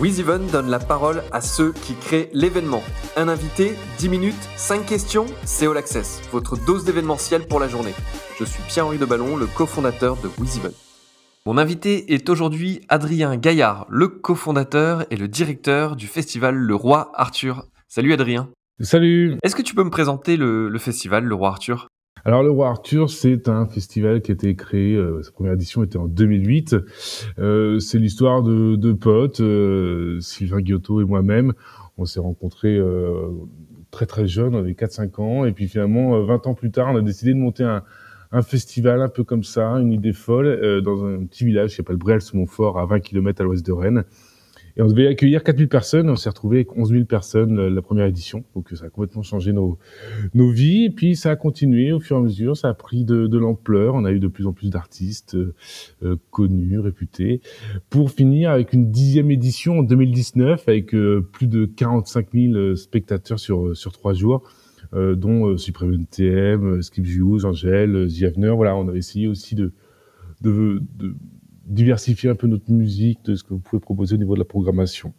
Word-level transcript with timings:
WizEven 0.00 0.46
donne 0.46 0.70
la 0.70 0.78
parole 0.78 1.22
à 1.30 1.42
ceux 1.42 1.72
qui 1.72 1.94
créent 1.94 2.30
l'événement. 2.32 2.82
Un 3.16 3.28
invité, 3.28 3.74
10 3.98 4.08
minutes, 4.08 4.48
5 4.56 4.86
questions, 4.86 5.26
c'est 5.44 5.66
All 5.66 5.76
Access, 5.76 6.22
votre 6.32 6.56
dose 6.56 6.86
d'événementiel 6.86 7.46
pour 7.46 7.60
la 7.60 7.68
journée. 7.68 7.92
Je 8.38 8.44
suis 8.46 8.62
Pierre-Henri 8.62 8.96
de 8.96 9.04
Ballon, 9.04 9.36
le 9.36 9.44
cofondateur 9.44 10.16
de 10.16 10.30
WizEven. 10.40 10.72
Mon 11.44 11.58
invité 11.58 12.14
est 12.14 12.30
aujourd'hui 12.30 12.80
Adrien 12.88 13.36
Gaillard, 13.36 13.84
le 13.90 14.08
cofondateur 14.08 15.04
et 15.10 15.16
le 15.16 15.28
directeur 15.28 15.96
du 15.96 16.06
festival 16.06 16.54
Le 16.54 16.74
Roi 16.74 17.12
Arthur. 17.12 17.66
Salut 17.86 18.14
Adrien. 18.14 18.48
Salut. 18.80 19.36
Est-ce 19.42 19.54
que 19.54 19.60
tu 19.60 19.74
peux 19.74 19.84
me 19.84 19.90
présenter 19.90 20.38
le, 20.38 20.74
festival 20.78 21.24
Le 21.24 21.34
Roi 21.34 21.50
Arthur? 21.50 21.88
Alors 22.24 22.42
le 22.42 22.50
Roi 22.50 22.68
Arthur, 22.68 23.08
c'est 23.08 23.48
un 23.48 23.66
festival 23.66 24.20
qui 24.20 24.30
a 24.30 24.34
été 24.34 24.54
créé, 24.54 24.94
euh, 24.94 25.22
sa 25.22 25.32
première 25.32 25.54
édition 25.54 25.82
était 25.82 25.96
en 25.96 26.06
2008. 26.06 26.76
Euh, 27.38 27.78
c'est 27.78 27.98
l'histoire 27.98 28.42
de 28.42 28.76
deux 28.76 28.94
potes, 28.94 29.40
euh, 29.40 30.20
Sylvain 30.20 30.60
Giotto 30.62 31.00
et 31.00 31.04
moi-même. 31.04 31.54
On 31.96 32.04
s'est 32.04 32.20
rencontrés 32.20 32.80
très 33.90 34.06
très 34.06 34.26
jeunes, 34.26 34.54
on 34.54 34.58
avait 34.58 34.72
4-5 34.72 35.20
ans, 35.20 35.44
et 35.44 35.52
puis 35.52 35.68
finalement, 35.68 36.18
20 36.22 36.46
ans 36.46 36.54
plus 36.54 36.70
tard, 36.70 36.92
on 36.92 36.96
a 36.96 37.02
décidé 37.02 37.34
de 37.34 37.38
monter 37.38 37.64
un, 37.64 37.82
un 38.32 38.40
festival 38.40 39.02
un 39.02 39.08
peu 39.08 39.22
comme 39.22 39.44
ça, 39.44 39.66
une 39.72 39.92
idée 39.92 40.14
folle, 40.14 40.80
dans 40.82 41.04
un 41.04 41.26
petit 41.26 41.44
village 41.44 41.70
qui 41.70 41.76
s'appelle 41.76 41.96
Brel-sous-Montfort, 41.96 42.78
à 42.78 42.86
20 42.86 43.00
km 43.00 43.42
à 43.42 43.44
l'ouest 43.44 43.66
de 43.66 43.72
Rennes. 43.72 44.04
Et 44.80 44.82
on 44.82 44.86
devait 44.86 45.08
accueillir 45.08 45.42
4000 45.42 45.68
personnes. 45.68 46.08
On 46.08 46.16
s'est 46.16 46.30
retrouvé 46.30 46.56
avec 46.56 46.74
11 46.74 46.88
000 46.88 47.04
personnes 47.04 47.58
euh, 47.58 47.68
la 47.68 47.82
première 47.82 48.06
édition. 48.06 48.44
Donc 48.54 48.70
ça 48.72 48.86
a 48.86 48.88
complètement 48.88 49.20
changé 49.20 49.52
nos, 49.52 49.76
nos 50.32 50.50
vies. 50.50 50.86
Et 50.86 50.90
puis 50.90 51.16
ça 51.16 51.32
a 51.32 51.36
continué 51.36 51.92
au 51.92 52.00
fur 52.00 52.16
et 52.16 52.20
à 52.20 52.22
mesure. 52.22 52.56
Ça 52.56 52.70
a 52.70 52.72
pris 52.72 53.04
de, 53.04 53.26
de 53.26 53.38
l'ampleur. 53.38 53.94
On 53.94 54.06
a 54.06 54.10
eu 54.10 54.20
de 54.20 54.26
plus 54.26 54.46
en 54.46 54.54
plus 54.54 54.70
d'artistes 54.70 55.34
euh, 55.34 55.54
euh 56.02 56.16
connus, 56.30 56.78
réputés. 56.78 57.42
Pour 57.90 58.10
finir 58.10 58.52
avec 58.52 58.72
une 58.72 58.90
dixième 58.90 59.30
édition 59.30 59.80
en 59.80 59.82
2019 59.82 60.66
avec 60.66 60.94
euh, 60.94 61.28
plus 61.30 61.46
de 61.46 61.66
45 61.66 62.28
000 62.32 62.74
spectateurs 62.74 63.38
sur, 63.38 63.76
sur 63.76 63.92
trois 63.92 64.14
jours. 64.14 64.44
Euh, 64.94 65.14
dont 65.14 65.58
Supreme 65.58 65.92
NTM, 65.92 66.80
Skip 66.80 67.06
Hughes, 67.06 67.44
Angèle, 67.44 68.08
The 68.08 68.46
Voilà, 68.46 68.74
on 68.76 68.88
a 68.88 68.94
essayé 68.94 69.28
aussi 69.28 69.54
de, 69.54 69.72
de, 70.40 70.82
de 70.96 71.14
diversifier 71.70 72.28
un 72.28 72.34
peu 72.34 72.46
notre 72.46 72.70
musique, 72.70 73.24
de 73.24 73.34
ce 73.34 73.44
que 73.44 73.54
vous 73.54 73.60
pouvez 73.60 73.80
proposer 73.80 74.16
au 74.16 74.18
niveau 74.18 74.34
de 74.34 74.40
la 74.40 74.44
programmation. 74.44 75.14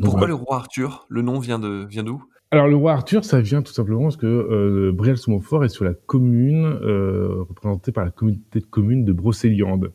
Pourquoi 0.00 0.26
le 0.26 0.34
roi 0.34 0.56
Arthur? 0.56 1.06
Le 1.08 1.22
nom 1.22 1.38
vient 1.38 1.58
de 1.58 1.84
vient 1.86 2.04
d'où? 2.04 2.22
Alors 2.52 2.66
le 2.66 2.76
roi 2.76 2.92
Arthur, 2.92 3.24
ça 3.24 3.40
vient 3.40 3.62
tout 3.62 3.72
simplement 3.72 4.02
parce 4.02 4.16
que 4.16 4.26
euh, 4.26 4.92
Brielle-sous-Montfort 4.92 5.64
est 5.64 5.68
sur 5.68 5.84
la 5.84 5.94
commune 5.94 6.64
euh, 6.64 7.44
représentée 7.48 7.92
par 7.92 8.04
la 8.04 8.10
communauté 8.10 8.60
de 8.60 8.66
communes 8.66 9.04
de 9.04 9.12
Brocéliande. 9.12 9.92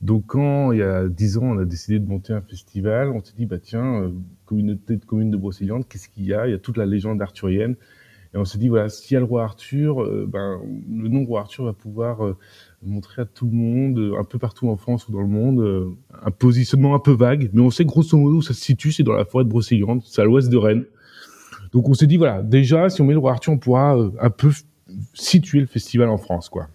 Donc 0.00 0.26
quand 0.26 0.72
il 0.72 0.80
y 0.80 0.82
a 0.82 1.08
dix 1.08 1.38
ans, 1.38 1.44
on 1.44 1.58
a 1.58 1.64
décidé 1.64 1.98
de 1.98 2.08
monter 2.08 2.32
un 2.32 2.40
festival, 2.40 3.10
on 3.10 3.22
s'est 3.22 3.34
dit 3.36 3.46
bah 3.46 3.58
tiens, 3.58 4.02
euh, 4.02 4.10
communauté 4.44 4.96
de 4.96 5.04
communes 5.04 5.30
de 5.30 5.36
Brocéliande, 5.36 5.86
qu'est-ce 5.88 6.08
qu'il 6.08 6.24
y 6.24 6.34
a? 6.34 6.48
Il 6.48 6.50
y 6.50 6.54
a 6.54 6.58
toute 6.58 6.76
la 6.76 6.86
légende 6.86 7.22
arthurienne. 7.22 7.76
Et 8.34 8.36
on 8.36 8.44
s'est 8.44 8.58
dit 8.58 8.68
voilà, 8.68 8.88
s'il 8.88 9.14
y 9.14 9.16
a 9.16 9.20
le 9.20 9.26
roi 9.26 9.44
Arthur, 9.44 10.02
euh, 10.02 10.26
ben 10.28 10.60
le 10.90 11.08
nom 11.08 11.24
roi 11.24 11.42
Arthur 11.42 11.64
va 11.64 11.72
pouvoir 11.72 12.24
euh, 12.24 12.36
montrer 12.82 13.22
à 13.22 13.24
tout 13.26 13.46
le 13.46 13.52
monde, 13.52 13.98
euh, 13.98 14.18
un 14.18 14.24
peu 14.24 14.38
partout 14.38 14.68
en 14.68 14.76
France 14.76 15.06
ou 15.08 15.12
dans 15.12 15.20
le 15.20 15.28
monde, 15.28 15.94
un 16.20 16.30
positionnement 16.32 16.96
un 16.96 16.98
peu 16.98 17.12
vague, 17.12 17.50
mais 17.52 17.60
on 17.60 17.70
sait 17.70 17.84
grosso 17.84 18.16
modo 18.16 18.38
où 18.38 18.42
ça 18.42 18.52
se 18.52 18.60
situe, 18.60 18.90
c'est 18.90 19.04
dans 19.04 19.12
la 19.12 19.24
forêt 19.24 19.44
de 19.44 19.50
Brocéliande, 19.50 20.02
c'est 20.04 20.20
à 20.20 20.24
l'ouest 20.24 20.48
de 20.48 20.56
Rennes. 20.56 20.84
Donc 21.72 21.88
on 21.88 21.94
s'est 21.94 22.08
dit, 22.08 22.16
voilà, 22.16 22.42
déjà, 22.42 22.90
si 22.90 23.00
on 23.02 23.04
met 23.04 23.12
le 23.12 23.20
roi 23.20 23.32
Arthur, 23.32 23.52
on 23.52 23.58
pourra 23.58 23.96
un 24.20 24.30
peu 24.30 24.50
situer 25.12 25.60
le 25.60 25.66
festival 25.66 26.08
en 26.08 26.18
France, 26.18 26.48
quoi. 26.48 26.66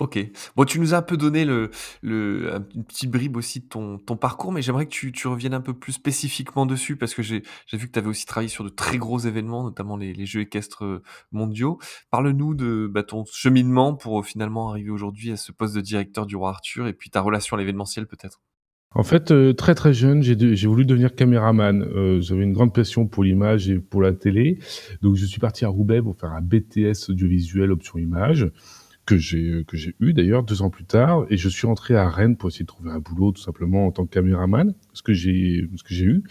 Ok. 0.00 0.18
Bon, 0.56 0.64
tu 0.64 0.80
nous 0.80 0.94
as 0.94 0.96
un 0.96 1.02
peu 1.02 1.18
donné 1.18 1.44
le, 1.44 1.70
le, 2.00 2.54
un 2.54 2.62
petit 2.62 3.06
bribe 3.06 3.36
aussi 3.36 3.60
de 3.60 3.66
ton, 3.66 3.98
ton 3.98 4.16
parcours, 4.16 4.50
mais 4.50 4.62
j'aimerais 4.62 4.86
que 4.86 4.90
tu, 4.90 5.12
tu 5.12 5.28
reviennes 5.28 5.52
un 5.52 5.60
peu 5.60 5.74
plus 5.74 5.92
spécifiquement 5.92 6.64
dessus, 6.64 6.96
parce 6.96 7.12
que 7.12 7.22
j'ai 7.22 7.42
vu 7.74 7.86
que 7.86 7.92
tu 7.92 7.98
avais 7.98 8.08
aussi 8.08 8.24
travaillé 8.24 8.48
sur 8.48 8.64
de 8.64 8.70
très 8.70 8.96
gros 8.96 9.18
événements, 9.18 9.62
notamment 9.62 9.98
les, 9.98 10.24
Jeux 10.24 10.40
équestres 10.40 10.84
euh, 10.84 11.02
mondiaux. 11.32 11.78
Parle-nous 12.10 12.54
de 12.54 12.88
bah, 12.90 13.02
ton 13.02 13.24
cheminement 13.26 13.94
pour 13.94 14.20
euh, 14.20 14.22
finalement 14.22 14.70
arriver 14.70 14.90
aujourd'hui 14.90 15.32
à 15.32 15.36
ce 15.36 15.52
poste 15.52 15.74
de 15.74 15.82
directeur 15.82 16.24
du 16.24 16.34
Roi 16.34 16.48
Arthur, 16.48 16.86
et 16.86 16.94
puis 16.94 17.10
ta 17.10 17.20
relation 17.20 17.56
à 17.56 17.60
l'événementiel 17.60 18.06
peut-être. 18.06 18.40
En 18.92 19.02
fait, 19.02 19.30
euh, 19.30 19.52
très 19.52 19.74
très 19.74 19.92
jeune, 19.92 20.22
j'ai 20.22 20.66
voulu 20.66 20.86
devenir 20.86 21.14
caméraman. 21.14 22.20
J'avais 22.20 22.42
une 22.42 22.54
grande 22.54 22.74
passion 22.74 23.06
pour 23.06 23.22
l'image 23.22 23.68
et 23.68 23.78
pour 23.78 24.00
la 24.00 24.12
télé. 24.12 24.58
Donc 25.02 25.16
je 25.16 25.26
suis 25.26 25.40
parti 25.40 25.66
à 25.66 25.68
Roubaix 25.68 26.00
pour 26.00 26.16
faire 26.16 26.32
un 26.32 26.40
BTS 26.40 27.10
audiovisuel 27.10 27.70
option 27.70 27.98
image 27.98 28.50
que 29.10 29.18
j'ai 29.18 29.64
que 29.66 29.76
j'ai 29.76 29.96
eu 29.98 30.12
d'ailleurs 30.12 30.44
deux 30.44 30.62
ans 30.62 30.70
plus 30.70 30.84
tard 30.84 31.26
et 31.30 31.36
je 31.36 31.48
suis 31.48 31.66
rentré 31.66 31.96
à 31.96 32.08
Rennes 32.08 32.36
pour 32.36 32.48
essayer 32.48 32.62
de 32.62 32.68
trouver 32.68 32.90
un 32.92 33.00
boulot 33.00 33.32
tout 33.32 33.42
simplement 33.42 33.86
en 33.86 33.90
tant 33.90 34.06
que 34.06 34.10
caméraman 34.10 34.72
ce 34.92 35.02
que 35.02 35.12
j'ai 35.12 35.68
ce 35.74 35.82
que 35.82 35.92
j'ai 35.92 36.04
eu 36.04 36.22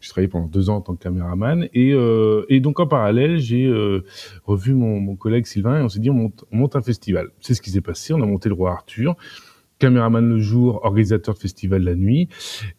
j'ai 0.00 0.08
travaillé 0.08 0.28
pendant 0.28 0.46
deux 0.46 0.70
ans 0.70 0.76
en 0.76 0.80
tant 0.80 0.94
que 0.96 1.02
caméraman 1.02 1.68
et 1.74 1.92
euh, 1.92 2.46
et 2.48 2.60
donc 2.60 2.80
en 2.80 2.86
parallèle 2.86 3.38
j'ai 3.38 3.66
euh, 3.66 4.04
revu 4.44 4.72
mon, 4.72 4.98
mon 4.98 5.14
collègue 5.14 5.44
Sylvain 5.44 5.80
et 5.80 5.82
on 5.82 5.90
s'est 5.90 6.00
dit 6.00 6.08
on 6.08 6.14
monte, 6.14 6.44
on 6.50 6.56
monte 6.56 6.74
un 6.74 6.80
festival 6.80 7.28
c'est 7.40 7.52
ce 7.52 7.60
qui 7.60 7.70
s'est 7.70 7.82
passé 7.82 8.14
on 8.14 8.22
a 8.22 8.26
monté 8.26 8.48
le 8.48 8.54
roi 8.54 8.72
Arthur 8.72 9.14
caméraman 9.78 10.26
le 10.26 10.38
jour, 10.38 10.80
organisateur 10.84 11.34
de 11.34 11.40
festival 11.40 11.82
la 11.82 11.96
nuit. 11.96 12.28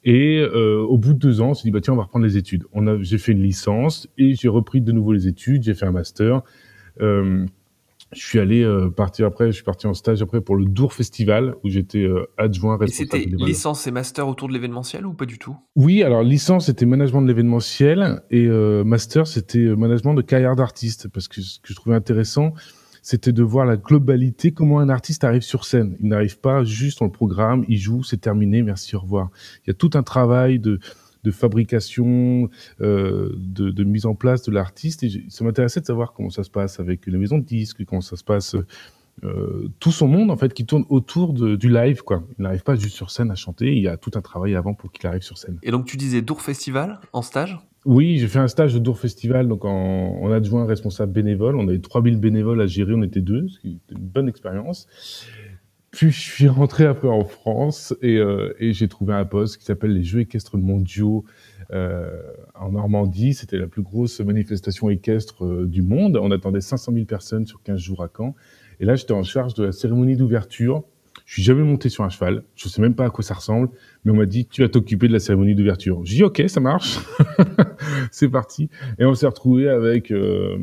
Et 0.05 0.39
euh, 0.39 0.79
au 0.87 0.97
bout 0.97 1.11
de 1.11 1.19
deux 1.19 1.41
ans, 1.41 1.49
on 1.49 1.53
s'est 1.53 1.63
dit 1.63 1.71
bah 1.71 1.81
tiens, 1.81 1.91
on 1.91 1.97
va 1.97 2.03
reprendre 2.03 2.23
les 2.23 2.37
études. 2.37 2.63
On 2.71 2.87
a, 2.87 2.97
j'ai 3.01 3.17
fait 3.17 3.33
une 3.33 3.41
licence 3.41 4.07
et 4.17 4.35
j'ai 4.35 4.47
repris 4.47 4.79
de 4.79 4.93
nouveau 4.93 5.11
les 5.11 5.27
études. 5.27 5.63
J'ai 5.63 5.73
fait 5.73 5.85
un 5.85 5.91
master. 5.91 6.43
Euh, 7.01 7.45
je 8.15 8.25
suis 8.25 8.39
allé 8.39 8.63
euh, 8.63 8.89
partir 8.89 9.25
après, 9.25 9.47
je 9.47 9.51
suis 9.51 9.63
parti 9.63 9.87
en 9.87 9.93
stage 9.93 10.21
après 10.21 10.41
pour 10.41 10.55
le 10.55 10.65
Dour 10.65 10.93
Festival 10.93 11.55
où 11.63 11.69
j'étais 11.69 12.03
euh, 12.03 12.25
adjoint 12.37 12.77
responsable. 12.77 13.17
Et 13.17 13.23
c'était 13.23 13.45
licence 13.45 13.87
et 13.87 13.91
master 13.91 14.27
autour 14.27 14.47
de 14.47 14.53
l'événementiel 14.53 15.05
ou 15.05 15.13
pas 15.13 15.25
du 15.25 15.39
tout? 15.39 15.55
Oui, 15.75 16.03
alors 16.03 16.23
licence 16.23 16.67
c'était 16.67 16.85
management 16.85 17.21
de 17.21 17.27
l'événementiel 17.27 18.21
et 18.31 18.45
euh, 18.47 18.83
master 18.83 19.27
c'était 19.27 19.75
management 19.75 20.13
de 20.13 20.21
carrière 20.21 20.55
d'artiste 20.55 21.07
parce 21.09 21.27
que 21.27 21.41
ce 21.41 21.59
que 21.59 21.69
je 21.69 21.75
trouvais 21.75 21.95
intéressant 21.95 22.53
c'était 23.03 23.33
de 23.33 23.43
voir 23.43 23.65
la 23.65 23.75
globalité, 23.75 24.53
comment 24.53 24.79
un 24.79 24.87
artiste 24.87 25.25
arrive 25.25 25.41
sur 25.41 25.65
scène. 25.65 25.97
Il 25.99 26.07
n'arrive 26.07 26.39
pas 26.39 26.63
juste 26.63 26.99
dans 26.99 27.05
le 27.05 27.11
programme, 27.11 27.65
il 27.67 27.77
joue, 27.77 28.01
c'est 28.01 28.17
terminé, 28.17 28.63
merci, 28.63 28.95
au 28.95 29.01
revoir. 29.01 29.29
Il 29.65 29.67
y 29.67 29.71
a 29.71 29.73
tout 29.73 29.89
un 29.95 30.03
travail 30.03 30.57
de 30.57 30.79
de 31.23 31.31
fabrication, 31.31 32.49
euh, 32.81 33.31
de, 33.37 33.69
de, 33.71 33.83
mise 33.83 34.05
en 34.05 34.15
place 34.15 34.43
de 34.43 34.51
l'artiste. 34.51 35.03
Et 35.03 35.23
ça 35.29 35.43
m'intéressait 35.43 35.81
de 35.81 35.85
savoir 35.85 36.13
comment 36.13 36.29
ça 36.29 36.43
se 36.43 36.49
passe 36.49 36.79
avec 36.79 37.05
les 37.05 37.17
maisons 37.17 37.37
de 37.37 37.45
disques, 37.45 37.83
comment 37.85 38.01
ça 38.01 38.15
se 38.15 38.23
passe, 38.23 38.55
euh, 39.23 39.69
tout 39.79 39.91
son 39.91 40.07
monde 40.07 40.31
en 40.31 40.37
fait 40.37 40.53
qui 40.53 40.65
tourne 40.65 40.85
autour 40.89 41.33
de, 41.33 41.55
du 41.55 41.69
live. 41.69 42.01
Quoi. 42.01 42.23
Il 42.37 42.43
n'arrive 42.43 42.63
pas 42.63 42.75
juste 42.75 42.95
sur 42.95 43.11
scène 43.11 43.31
à 43.31 43.35
chanter, 43.35 43.75
il 43.75 43.81
y 43.81 43.87
a 43.87 43.97
tout 43.97 44.11
un 44.15 44.21
travail 44.21 44.55
avant 44.55 44.73
pour 44.73 44.91
qu'il 44.91 45.07
arrive 45.07 45.21
sur 45.21 45.37
scène. 45.37 45.59
Et 45.63 45.71
donc 45.71 45.85
tu 45.85 45.97
disais 45.97 46.21
Dour 46.21 46.41
Festival 46.41 46.99
en 47.13 47.21
stage? 47.21 47.57
Oui, 47.85 48.17
j'ai 48.17 48.27
fait 48.27 48.39
un 48.39 48.47
stage 48.47 48.73
de 48.73 48.79
Dour 48.79 48.97
Festival, 48.97 49.47
donc 49.47 49.65
en, 49.65 49.69
en, 50.21 50.31
adjoint 50.31 50.65
responsable 50.65 51.11
bénévole. 51.11 51.57
On 51.57 51.67
avait 51.67 51.79
3000 51.79 52.17
bénévoles 52.17 52.61
à 52.61 52.67
gérer, 52.67 52.93
on 52.93 53.03
était 53.03 53.21
deux, 53.21 53.47
ce 53.49 53.59
qui 53.59 53.79
était 53.85 53.95
une 53.95 54.07
bonne 54.07 54.29
expérience. 54.29 54.87
Puis 55.93 56.09
je 56.09 56.19
suis 56.19 56.47
rentré 56.47 56.85
après 56.85 57.07
en 57.07 57.23
France 57.23 57.93
et, 58.01 58.17
euh, 58.17 58.55
et 58.57 58.73
j'ai 58.73 58.87
trouvé 58.87 59.13
un 59.13 59.25
poste 59.25 59.57
qui 59.57 59.65
s'appelle 59.65 59.93
les 59.93 60.03
Jeux 60.03 60.21
équestres 60.21 60.57
mondiaux 60.57 61.23
euh, 61.71 62.19
en 62.55 62.71
Normandie. 62.71 63.35
C'était 63.35 63.59
la 63.59 63.67
plus 63.67 63.83
grosse 63.83 64.19
manifestation 64.19 64.89
équestre 64.89 65.45
euh, 65.45 65.67
du 65.67 65.83
monde. 65.83 66.17
On 66.17 66.31
attendait 66.31 66.61
500 66.61 66.93
000 66.93 67.05
personnes 67.05 67.45
sur 67.45 67.61
15 67.61 67.79
jours 67.79 68.03
à 68.03 68.09
Caen. 68.15 68.33
Et 68.79 68.85
là, 68.85 68.95
j'étais 68.95 69.13
en 69.13 69.21
charge 69.21 69.53
de 69.53 69.65
la 69.65 69.71
cérémonie 69.71 70.15
d'ouverture 70.17 70.83
je 71.25 71.33
suis 71.33 71.43
jamais 71.43 71.63
monté 71.63 71.89
sur 71.89 72.03
un 72.03 72.09
cheval. 72.09 72.43
Je 72.55 72.67
sais 72.67 72.81
même 72.81 72.95
pas 72.95 73.05
à 73.05 73.09
quoi 73.09 73.23
ça 73.23 73.33
ressemble, 73.33 73.69
mais 74.03 74.11
on 74.11 74.15
m'a 74.15 74.25
dit 74.25 74.45
tu 74.45 74.61
vas 74.61 74.67
t'occuper 74.67 75.07
de 75.07 75.13
la 75.13 75.19
cérémonie 75.19 75.55
d'ouverture. 75.55 76.01
J'ai 76.03 76.17
dit 76.17 76.23
ok, 76.23 76.43
ça 76.47 76.59
marche. 76.59 76.99
c'est 78.11 78.29
parti. 78.29 78.69
Et 78.99 79.05
on 79.05 79.13
s'est 79.13 79.25
retrouvé 79.25 79.69
avec 79.69 80.11
euh, 80.11 80.57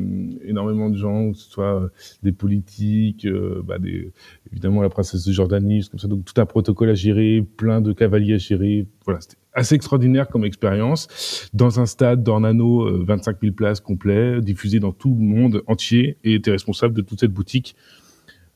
énormément 0.45 0.89
de 0.89 0.97
gens, 0.97 1.31
que 1.31 1.37
ce 1.37 1.49
soit 1.49 1.81
euh, 1.81 1.89
des 2.21 2.31
politiques, 2.31 3.25
euh, 3.25 3.61
bah 3.65 3.79
des, 3.79 4.11
évidemment 4.51 4.81
la 4.81 4.89
princesse 4.89 5.25
de 5.25 5.31
Jordanie. 5.31 5.87
Donc 6.03 6.25
tout 6.25 6.39
un 6.39 6.45
protocole 6.45 6.89
à 6.89 6.95
gérer, 6.95 7.45
plein 7.57 7.81
de 7.81 7.91
cavaliers 7.91 8.35
à 8.35 8.37
gérer. 8.37 8.87
Voilà, 9.05 9.19
c'était 9.21 9.37
assez 9.53 9.73
extraordinaire 9.75 10.27
comme 10.27 10.45
expérience. 10.45 11.49
Dans 11.53 11.79
un 11.79 11.87
stade 11.87 12.23
d'Ornano, 12.23 13.03
25 13.03 13.37
000 13.41 13.53
places 13.53 13.79
complet, 13.79 14.41
diffusé 14.41 14.79
dans 14.79 14.91
tout 14.91 15.15
le 15.19 15.25
monde 15.25 15.63
entier, 15.65 16.17
et 16.23 16.35
était 16.35 16.51
responsable 16.51 16.93
de 16.93 17.01
toute 17.01 17.19
cette 17.19 17.33
boutique 17.33 17.75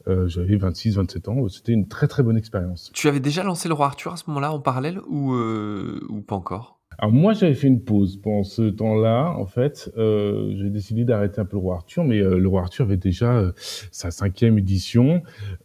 euh, 0.08 0.28
j'avais 0.28 0.56
26, 0.56 0.96
27 0.98 1.28
ans. 1.28 1.48
C'était 1.48 1.72
une 1.74 1.88
très 1.88 2.08
très 2.08 2.24
bonne 2.24 2.38
expérience. 2.38 2.92
Tu 2.94 3.08
avais 3.08 3.20
déjà 3.20 3.44
lancé 3.44 3.68
le 3.68 3.74
roi 3.74 3.88
Arthur 3.88 4.14
à 4.14 4.18
ce 4.18 4.24
moment-là 4.28 4.52
en 4.54 4.60
parallèle 4.60 5.00
ou, 5.08 5.34
euh, 5.34 6.06
ou 6.10 6.22
pas 6.22 6.36
encore? 6.36 6.80
Alors 6.98 7.12
moi 7.14 7.34
j'avais 7.34 7.56
fait 7.56 7.68
une 7.68 7.82
pause 7.84 8.18
pendant 8.22 8.44
ce 8.44 8.70
temps-là. 8.70 9.36
En 9.38 9.46
fait, 9.46 9.92
euh, 9.98 10.54
j'ai 10.58 10.70
décidé 10.70 11.04
d'arrêter 11.04 11.42
un 11.42 11.46
peu 11.46 11.58
le 11.58 11.62
roi 11.62 11.76
Arthur, 11.76 12.06
mais 12.06 12.20
euh, 12.20 12.38
le 12.38 12.48
roi 12.48 12.62
Arthur 12.62 12.86
avait 12.86 12.98
déjà 12.98 13.36
euh, 13.36 13.52
sa 13.92 14.12
cinquième 14.12 14.58
édition. 14.58 15.22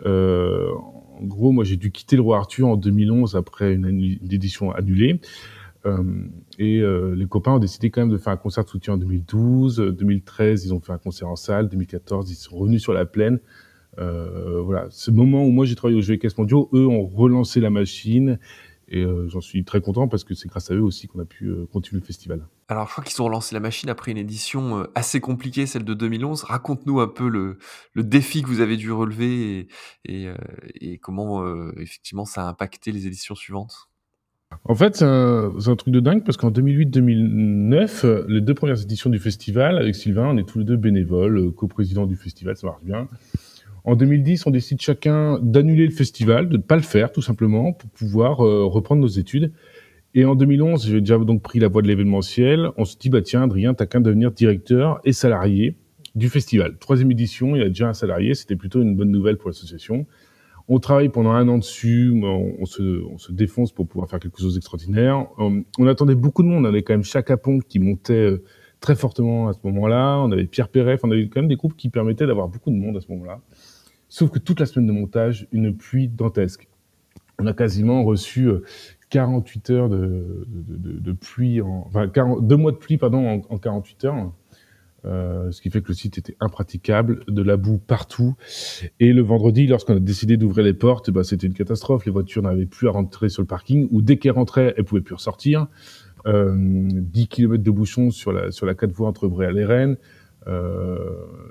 Euh, 0.06 0.66
en 1.20 1.24
gros, 1.24 1.52
moi 1.52 1.64
j'ai 1.64 1.76
dû 1.76 1.92
quitter 1.92 2.16
le 2.16 2.22
roi 2.22 2.38
Arthur 2.38 2.66
en 2.66 2.76
2011 2.76 3.36
après 3.36 3.74
une, 3.74 3.86
une 3.86 4.32
édition 4.32 4.72
annulée. 4.72 5.20
Euh, 5.86 6.02
et 6.58 6.80
euh, 6.80 7.14
les 7.14 7.26
copains 7.26 7.52
ont 7.52 7.58
décidé 7.58 7.90
quand 7.90 8.02
même 8.02 8.10
de 8.10 8.18
faire 8.18 8.32
un 8.32 8.36
concert 8.36 8.64
de 8.64 8.68
soutien 8.68 8.94
en 8.94 8.98
2012. 8.98 9.94
2013, 9.96 10.66
ils 10.66 10.74
ont 10.74 10.80
fait 10.80 10.92
un 10.92 10.98
concert 10.98 11.28
en 11.28 11.36
salle. 11.36 11.68
2014, 11.68 12.30
ils 12.30 12.34
sont 12.34 12.56
revenus 12.56 12.82
sur 12.82 12.92
la 12.92 13.06
plaine. 13.06 13.38
Euh, 13.98 14.60
voilà, 14.62 14.86
ce 14.90 15.10
moment 15.10 15.44
où 15.44 15.50
moi 15.50 15.66
j'ai 15.66 15.74
travaillé 15.74 15.98
aux 15.98 16.02
Jeux 16.02 16.14
Équestres 16.14 16.40
mondiaux, 16.40 16.68
eux 16.72 16.86
ont 16.86 17.06
relancé 17.06 17.60
la 17.60 17.70
machine 17.70 18.38
Et 18.88 19.02
euh, 19.02 19.28
j'en 19.28 19.40
suis 19.40 19.64
très 19.64 19.80
content 19.80 20.08
parce 20.08 20.24
que 20.24 20.34
c'est 20.34 20.48
grâce 20.48 20.70
à 20.70 20.74
eux 20.74 20.82
aussi 20.82 21.06
qu'on 21.06 21.20
a 21.20 21.24
pu 21.24 21.46
euh, 21.46 21.66
continuer 21.72 22.00
le 22.00 22.06
festival. 22.06 22.46
Alors, 22.68 22.86
je 22.86 22.92
crois 22.92 23.04
qu'ils 23.04 23.20
ont 23.20 23.24
relancé 23.24 23.54
la 23.54 23.60
machine 23.60 23.88
après 23.88 24.12
une 24.12 24.18
édition 24.18 24.86
assez 24.94 25.20
compliquée, 25.20 25.66
celle 25.66 25.84
de 25.84 25.94
2011. 25.94 26.44
Raconte-nous 26.44 27.00
un 27.00 27.08
peu 27.08 27.28
le, 27.28 27.58
le, 27.94 28.04
défi 28.04 28.42
que 28.42 28.48
vous 28.48 28.60
avez 28.60 28.76
dû 28.76 28.92
relever 28.92 29.68
et, 30.04 30.24
et, 30.24 30.28
et 30.80 30.98
comment 30.98 31.44
effectivement 31.76 32.24
ça 32.24 32.46
a 32.46 32.48
impacté 32.48 32.92
les 32.92 33.08
éditions 33.08 33.34
suivantes. 33.34 33.88
En 34.64 34.74
fait, 34.74 34.96
c'est 34.96 35.04
un, 35.04 35.52
un, 35.66 35.76
truc 35.76 35.92
de 35.92 36.00
dingue 36.00 36.24
parce 36.24 36.36
qu'en 36.36 36.50
2008-2009, 36.50 38.26
les 38.28 38.40
deux 38.40 38.54
premières 38.54 38.80
éditions 38.80 39.10
du 39.10 39.18
festival, 39.18 39.78
avec 39.78 39.94
Sylvain, 39.94 40.28
on 40.28 40.36
est 40.36 40.48
tous 40.48 40.60
les 40.60 40.64
deux 40.64 40.76
bénévoles, 40.76 41.52
coprésidents 41.52 42.06
du 42.06 42.16
festival, 42.16 42.56
ça 42.56 42.68
marche 42.68 42.82
bien. 42.82 43.08
En 43.84 43.96
2010, 43.96 44.46
on 44.46 44.50
décide 44.50 44.80
chacun 44.80 45.38
d'annuler 45.40 45.86
le 45.86 45.92
festival, 45.92 46.48
de 46.48 46.56
ne 46.56 46.62
pas 46.62 46.76
le 46.76 46.82
faire 46.82 47.12
tout 47.12 47.22
simplement 47.22 47.72
pour 47.72 47.88
pouvoir 47.90 48.44
euh, 48.44 48.64
reprendre 48.64 49.00
nos 49.00 49.08
études. 49.08 49.52
Et 50.14 50.24
en 50.24 50.34
2011, 50.34 50.86
j'ai 50.86 51.00
déjà 51.00 51.18
donc 51.18 51.42
pris 51.42 51.60
la 51.60 51.68
voie 51.68 51.82
de 51.82 51.86
l'événementiel. 51.86 52.70
On 52.76 52.84
se 52.84 52.96
dit 52.96 53.10
bah 53.10 53.22
tiens, 53.22 53.42
Adrien, 53.42 53.74
t'as 53.74 53.86
qu'à 53.86 54.00
devenir 54.00 54.32
directeur 54.32 55.00
et 55.04 55.12
salarié 55.12 55.76
du 56.14 56.28
festival. 56.28 56.76
Troisième 56.78 57.10
édition, 57.12 57.54
il 57.54 57.62
y 57.62 57.64
a 57.64 57.68
déjà 57.68 57.88
un 57.88 57.94
salarié. 57.94 58.34
C'était 58.34 58.56
plutôt 58.56 58.82
une 58.82 58.96
bonne 58.96 59.10
nouvelle 59.10 59.36
pour 59.36 59.48
l'association. 59.48 60.06
On 60.68 60.78
travaille 60.78 61.08
pendant 61.08 61.32
un 61.32 61.48
an 61.48 61.58
dessus, 61.58 62.12
on, 62.22 62.64
se, 62.64 63.02
on 63.04 63.18
se, 63.18 63.32
défonce 63.32 63.72
pour 63.72 63.88
pouvoir 63.88 64.08
faire 64.08 64.20
quelque 64.20 64.40
chose 64.40 64.54
d'extraordinaire. 64.54 65.26
On, 65.38 65.64
on, 65.78 65.86
attendait 65.88 66.14
beaucoup 66.14 66.44
de 66.44 66.48
monde, 66.48 66.64
on 66.64 66.68
avait 66.68 66.82
quand 66.82 66.92
même 66.92 67.02
Chaka 67.02 67.36
Ponk 67.36 67.64
qui 67.66 67.80
montait 67.80 68.12
euh, 68.12 68.44
très 68.78 68.94
fortement 68.94 69.48
à 69.48 69.52
ce 69.52 69.58
moment-là, 69.64 70.18
on 70.18 70.30
avait 70.30 70.46
Pierre 70.46 70.68
Perret, 70.68 70.96
on 71.02 71.10
avait 71.10 71.28
quand 71.28 71.40
même 71.40 71.48
des 71.48 71.56
groupes 71.56 71.76
qui 71.76 71.88
permettaient 71.88 72.26
d'avoir 72.26 72.48
beaucoup 72.48 72.70
de 72.70 72.76
monde 72.76 72.96
à 72.96 73.00
ce 73.00 73.10
moment-là. 73.10 73.40
Sauf 74.10 74.30
que 74.30 74.38
toute 74.38 74.60
la 74.60 74.66
semaine 74.66 74.86
de 74.86 74.92
montage, 74.92 75.48
une 75.52 75.74
pluie 75.74 76.08
dantesque. 76.08 76.68
On 77.38 77.46
a 77.46 77.54
quasiment 77.54 78.04
reçu 78.04 78.50
48 79.08 79.70
euh, 79.70 79.74
heures 79.74 79.88
de, 79.88 81.12
pluie, 81.12 81.62
en, 81.62 81.84
enfin 81.86 82.08
40, 82.08 82.46
deux 82.46 82.56
mois 82.56 82.72
de 82.72 82.76
pluie 82.76 82.98
pardon 82.98 83.26
en, 83.26 83.54
en 83.54 83.58
48 83.58 84.04
heures. 84.04 84.32
Euh, 85.06 85.50
ce 85.50 85.62
qui 85.62 85.70
fait 85.70 85.80
que 85.80 85.88
le 85.88 85.94
site 85.94 86.18
était 86.18 86.36
impraticable, 86.40 87.24
de 87.26 87.42
la 87.42 87.56
boue 87.56 87.78
partout. 87.78 88.34
Et 88.98 89.12
le 89.12 89.22
vendredi, 89.22 89.66
lorsqu'on 89.66 89.96
a 89.96 90.00
décidé 90.00 90.36
d'ouvrir 90.36 90.64
les 90.64 90.74
portes, 90.74 91.10
bah, 91.10 91.24
c'était 91.24 91.46
une 91.46 91.54
catastrophe. 91.54 92.04
Les 92.04 92.12
voitures 92.12 92.42
n'avaient 92.42 92.66
plus 92.66 92.88
à 92.88 92.90
rentrer 92.90 93.28
sur 93.30 93.40
le 93.40 93.46
parking, 93.46 93.88
ou 93.90 94.02
dès 94.02 94.18
qu'elles 94.18 94.32
rentraient, 94.32 94.74
elles 94.76 94.84
pouvaient 94.84 95.00
plus 95.00 95.14
ressortir. 95.14 95.68
Euh, 96.26 96.54
10 96.54 97.28
km 97.28 97.62
de 97.62 97.70
bouchons 97.70 98.10
sur 98.10 98.30
la 98.30 98.50
sur 98.50 98.66
la 98.66 98.74
4 98.74 98.92
voies 98.92 99.08
entre 99.08 99.26
Bréal 99.26 99.58
et 99.58 99.64
Rennes. 99.64 99.96
Euh, 100.46 100.98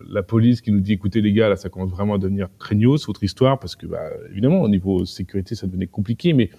la 0.09 0.23
police 0.23 0.61
qui 0.61 0.71
nous 0.71 0.79
dit 0.79 0.93
écoutez 0.93 1.21
les 1.21 1.31
gars 1.31 1.47
là 1.47 1.55
ça 1.55 1.69
commence 1.69 1.91
vraiment 1.91 2.15
à 2.15 2.17
devenir 2.17 2.47
craignos 2.57 3.05
votre 3.05 3.23
histoire 3.23 3.59
parce 3.59 3.75
que 3.75 3.85
bah, 3.85 4.01
évidemment 4.31 4.63
au 4.63 4.67
niveau 4.67 5.05
sécurité 5.05 5.53
ça 5.53 5.67
devenait 5.67 5.85
compliqué 5.85 6.33
mais 6.33 6.49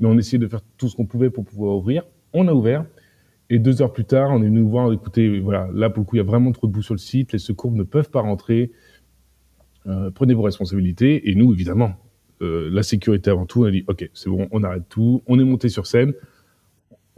mais 0.00 0.08
on 0.08 0.16
essayait 0.18 0.38
de 0.38 0.46
faire 0.46 0.60
tout 0.76 0.88
ce 0.88 0.96
qu'on 0.96 1.06
pouvait 1.06 1.30
pour 1.30 1.44
pouvoir 1.44 1.76
ouvrir. 1.76 2.04
On 2.32 2.48
a 2.48 2.52
ouvert. 2.52 2.84
Et 3.50 3.58
deux 3.58 3.80
heures 3.80 3.92
plus 3.92 4.04
tard, 4.04 4.30
on 4.30 4.42
est 4.42 4.46
venu 4.46 4.60
nous 4.60 4.68
voir, 4.68 4.92
écoutez, 4.92 5.40
voilà, 5.40 5.68
là 5.72 5.88
pour 5.88 6.02
le 6.02 6.06
coup, 6.06 6.16
il 6.16 6.18
y 6.18 6.22
a 6.22 6.24
vraiment 6.24 6.52
trop 6.52 6.66
de 6.66 6.72
boue 6.72 6.82
sur 6.82 6.92
le 6.92 6.98
site, 6.98 7.32
les 7.32 7.38
secours 7.38 7.72
ne 7.72 7.82
peuvent 7.82 8.10
pas 8.10 8.20
rentrer, 8.20 8.72
euh, 9.86 10.10
prenez 10.10 10.34
vos 10.34 10.42
responsabilités. 10.42 11.30
Et 11.30 11.34
nous, 11.34 11.54
évidemment, 11.54 11.94
euh, 12.42 12.68
la 12.70 12.82
sécurité 12.82 13.30
avant 13.30 13.46
tout, 13.46 13.62
on 13.62 13.64
a 13.64 13.70
dit, 13.70 13.84
ok, 13.88 14.10
c'est 14.12 14.28
bon, 14.28 14.48
on 14.50 14.62
arrête 14.64 14.82
tout, 14.90 15.22
on 15.26 15.38
est 15.38 15.44
monté 15.44 15.70
sur 15.70 15.86
scène, 15.86 16.12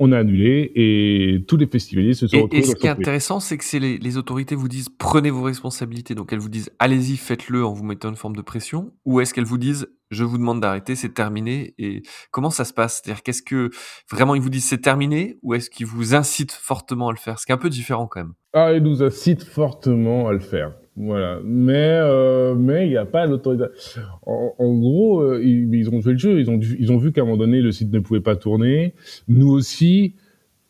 on 0.03 0.13
a 0.13 0.19
annulé 0.19 0.73
et 0.75 1.45
tous 1.47 1.59
les 1.59 1.67
festivaliers 1.67 2.15
se 2.15 2.27
sont 2.27 2.49
et, 2.51 2.59
et 2.59 2.63
ce 2.63 2.75
qui 2.75 2.87
est 2.87 2.91
intéressant, 2.91 3.39
c'est 3.39 3.59
que 3.59 3.77
les, 3.77 3.99
les, 3.99 4.17
autorités 4.17 4.55
vous 4.55 4.67
disent 4.67 4.89
prenez 4.89 5.29
vos 5.29 5.43
responsabilités. 5.43 6.15
Donc 6.15 6.33
elles 6.33 6.39
vous 6.39 6.49
disent 6.49 6.71
allez-y, 6.79 7.19
faites-le 7.19 7.65
en 7.65 7.75
vous 7.75 7.85
mettant 7.85 8.09
une 8.09 8.17
forme 8.17 8.35
de 8.35 8.41
pression. 8.41 8.93
Ou 9.05 9.21
est-ce 9.21 9.35
qu'elles 9.35 9.45
vous 9.45 9.59
disent 9.59 9.87
je 10.11 10.25
vous 10.25 10.39
demande 10.39 10.61
d'arrêter, 10.61 10.97
c'est 10.97 11.13
terminé. 11.13 11.75
Et 11.79 12.03
comment 12.31 12.51
ça 12.51 12.65
se 12.65 12.73
passe? 12.73 13.01
C'est-à-dire 13.03 13.23
qu'est-ce 13.23 13.43
que 13.43 13.71
vraiment 14.11 14.35
ils 14.35 14.41
vous 14.41 14.51
disent 14.51 14.65
c'est 14.65 14.81
terminé? 14.81 15.39
Ou 15.43 15.53
est-ce 15.53 15.69
qu'ils 15.69 15.87
vous 15.87 16.15
incitent 16.15 16.53
fortement 16.53 17.11
à 17.11 17.13
le 17.13 17.19
faire? 17.19 17.39
Ce 17.39 17.45
qui 17.45 17.53
est 17.53 17.55
un 17.55 17.59
peu 17.59 17.71
différent 17.71 18.07
quand 18.07 18.21
même. 18.21 18.33
Ah, 18.55 18.73
ils 18.73 18.83
nous 18.83 19.03
incitent 19.03 19.45
fortement 19.45 20.29
à 20.29 20.33
le 20.33 20.41
faire. 20.41 20.73
Voilà. 20.97 21.41
Mais 21.45 21.73
euh, 21.77 22.55
mais 22.55 22.87
il 22.87 22.91
n'y 22.91 22.97
a 22.97 23.07
pas 23.07 23.27
l'autorisation. 23.27 24.03
En, 24.27 24.55
en, 24.59 24.79
gros, 24.79 25.21
euh, 25.21 25.41
ils, 25.43 25.73
ils, 25.75 25.89
ont 25.91 26.01
joué 26.01 26.13
le 26.13 26.19
jeu. 26.19 26.41
Ils 26.41 26.51
ont 26.51 26.59
ils 26.61 26.93
ont 26.93 26.99
vu 26.99 27.13
qu'à 27.13 27.23
un 27.23 27.25
moment 27.25 27.37
donné 27.37 27.61
le 27.61 27.73
site 27.73 27.93
ne 27.93 28.01
pouvait 28.01 28.21
pas 28.21 28.37
tourner. 28.37 28.95
Nous 29.29 29.51
aussi. 29.51 30.15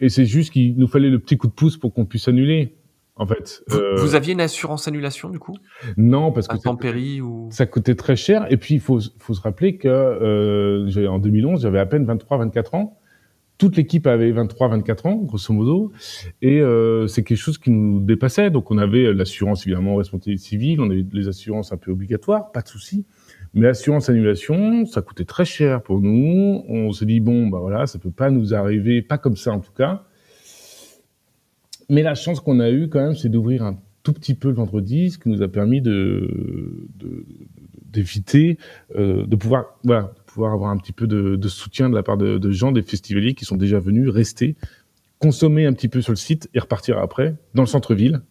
Et 0.03 0.09
c'est 0.09 0.25
juste 0.25 0.53
qu'il 0.53 0.77
nous 0.77 0.87
fallait 0.87 1.11
le 1.11 1.19
petit 1.19 1.37
coup 1.37 1.47
de 1.47 1.53
pouce 1.53 1.77
pour 1.77 1.93
qu'on 1.93 2.07
puisse 2.07 2.27
annuler. 2.29 2.75
En 3.17 3.27
fait, 3.27 3.63
vous, 3.69 3.79
euh... 3.79 3.97
vous, 3.97 4.15
aviez 4.15 4.33
une 4.33 4.41
assurance 4.41 4.89
annulation 4.89 5.29
du 5.29 5.39
coup? 5.39 5.55
Non, 5.99 6.33
parce 6.33 6.49
que 6.49 6.57
ça 6.57 6.71
coûtait, 6.71 7.21
ou... 7.21 7.49
ça 7.51 7.67
coûtait 7.67 7.95
très 7.95 8.17
cher. 8.17 8.47
Et 8.51 8.57
puis 8.57 8.75
il 8.75 8.81
faut, 8.81 8.99
faut 9.19 9.35
se 9.35 9.43
rappeler 9.43 9.77
que 9.77 9.89
euh, 9.89 11.07
en 11.07 11.19
2011, 11.19 11.61
j'avais 11.61 11.81
à 11.81 11.85
peine 11.85 12.07
23-24 12.07 12.77
ans 12.77 13.00
toute 13.61 13.77
l'équipe 13.77 14.07
avait 14.07 14.33
23, 14.33 14.69
24 14.69 15.07
ans, 15.07 15.17
grosso 15.17 15.53
modo, 15.53 15.93
et 16.41 16.63
euh, 16.63 17.07
c'est 17.09 17.23
quelque 17.23 17.37
chose 17.39 17.59
qui 17.59 17.71
nous 17.71 18.01
dépassait. 18.01 18.51
Donc 18.51 18.71
on 18.71 18.79
avait 18.79 19.13
l'assurance 19.13 19.67
évidemment 19.67 19.97
responsabilité 19.97 20.43
civile, 20.43 20.81
on 20.81 20.91
avait 20.91 21.05
les 21.13 21.29
assurances 21.29 21.71
un 21.71 21.77
peu 21.77 21.91
obligatoires, 21.93 22.53
pas 22.53 22.63
de 22.63 22.69
souci. 22.69 23.05
Mais 23.53 23.67
l'assurance 23.67 24.09
annulation, 24.09 24.87
ça 24.87 25.03
coûtait 25.03 25.27
très 25.27 25.45
cher 25.45 25.83
pour 25.83 26.01
nous. 26.01 26.65
On 26.69 26.91
s'est 26.93 27.05
dit 27.05 27.21
bon, 27.21 27.49
bah 27.49 27.59
voilà, 27.61 27.87
ça 27.87 27.99
peut 27.99 28.11
pas 28.11 28.31
nous 28.31 28.55
arriver, 28.55 29.03
pas 29.03 29.19
comme 29.19 29.37
ça 29.37 29.53
en 29.53 29.61
tout 29.61 29.73
cas. 29.73 30.05
Mais 31.91 32.03
la 32.03 32.15
chance 32.15 32.41
qu'on 32.41 32.61
a 32.61 32.71
eue 32.71 32.89
quand 32.89 33.01
même, 33.01 33.15
c'est 33.15 33.29
d'ouvrir 33.29 33.63
un 33.63 33.79
tout 34.03 34.15
petit 34.15 34.35
peu 34.35 34.49
le 34.49 34.55
vendredi, 34.55 35.11
ce 35.11 35.19
qui 35.19 35.29
nous 35.29 35.43
a 35.43 35.49
permis 35.49 35.83
de 35.83 36.89
d'éviter 37.93 38.57
de, 38.95 39.01
euh, 39.01 39.27
de 39.27 39.37
pouvoir 39.37 39.79
voilà 39.85 40.15
pouvoir 40.33 40.53
avoir 40.53 40.71
un 40.71 40.77
petit 40.77 40.93
peu 40.93 41.07
de, 41.07 41.49
soutien 41.49 41.91
de 41.91 41.95
la 41.95 42.03
part 42.03 42.17
de, 42.17 42.39
de, 42.39 42.51
gens, 42.51 42.73
des 42.73 42.83
festivaliers 42.83 43.35
qui 43.35 43.45
sont 43.45 43.57
déjà 43.57 43.79
venus 43.79 44.09
rester, 44.09 44.57
consommer 45.19 45.67
un 45.67 45.73
petit 45.73 45.89
peu 45.89 46.01
sur 46.01 46.13
le 46.13 46.17
site 46.17 46.49
et 46.55 46.59
repartir 46.61 46.99
après 46.99 47.37
dans 47.55 47.63
le 47.63 47.69
centre-ville. 47.69 48.23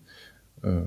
Euh, 0.65 0.81